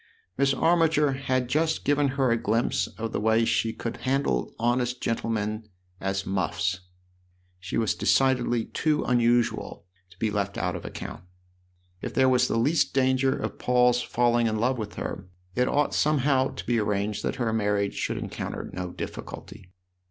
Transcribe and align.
Miss 0.35 0.51
Armiger 0.51 1.11
had 1.11 1.47
just 1.47 1.85
given 1.85 2.07
her 2.17 2.31
a 2.31 2.35
glimpse 2.35 2.87
of 2.87 3.11
the 3.11 3.19
way 3.19 3.45
she 3.45 3.71
could 3.71 3.97
handle 3.97 4.55
honest 4.57 4.99
gentlemen 4.99 5.69
as" 5.99 6.25
muffs." 6.39 6.79
She 7.59 7.77
was 7.77 7.93
decidedly 7.93 8.65
too 8.65 9.03
unusual 9.03 9.85
to 10.09 10.17
be 10.17 10.31
left 10.31 10.57
out 10.57 10.75
of 10.75 10.85
account. 10.85 11.23
If 12.01 12.15
there 12.15 12.29
was 12.29 12.47
the 12.47 12.57
least 12.57 12.95
danger 12.95 13.37
of 13.37 13.59
Paul's 13.59 14.01
falling 14.01 14.47
in 14.47 14.55
love 14.55 14.79
with 14.79 14.95
her 14.95 15.27
it 15.53 15.67
ought 15.67 15.93
somehow 15.93 16.47
to 16.55 16.65
be 16.65 16.79
arranged 16.79 17.21
that 17.21 17.35
her 17.35 17.53
marriage 17.53 17.93
should 17.93 18.17
encounter 18.17 18.71
no 18.73 18.91
difficulty. 18.93 19.69